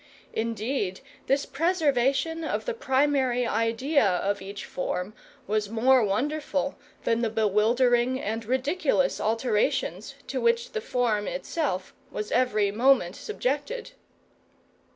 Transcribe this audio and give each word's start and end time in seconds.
Indeed 0.33 1.01
this 1.27 1.45
preservation 1.45 2.43
of 2.43 2.65
the 2.65 2.73
primary 2.73 3.45
idea 3.45 4.03
of 4.03 4.41
each 4.41 4.65
form 4.65 5.13
was 5.45 5.69
more 5.69 6.03
wonderful 6.03 6.75
than 7.03 7.21
the 7.21 7.29
bewildering 7.29 8.19
and 8.19 8.43
ridiculous 8.43 9.21
alterations 9.21 10.15
to 10.25 10.41
which 10.41 10.71
the 10.71 10.81
form 10.81 11.27
itself 11.27 11.93
was 12.09 12.31
every 12.31 12.71
moment 12.71 13.15
subjected. 13.15 13.91